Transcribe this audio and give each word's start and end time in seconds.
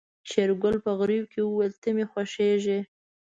شېرګل 0.29 0.75
په 0.85 0.91
غريو 0.99 1.29
کې 1.31 1.39
وويل 1.43 1.73
ته 1.81 1.89
مې 1.95 2.05
خوښيږې. 2.11 2.79